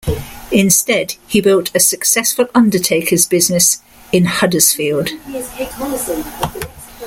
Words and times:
Instead 0.51 1.11
he 1.27 1.41
built 1.41 1.69
a 1.75 1.79
successful 1.79 2.47
undertaker's 2.55 3.27
business 3.27 3.83
in 4.11 4.25
Huddersfield. 4.25 5.11